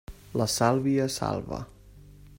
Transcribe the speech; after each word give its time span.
La 0.41 0.47
sàlvia 0.53 1.05
salva. 1.19 1.63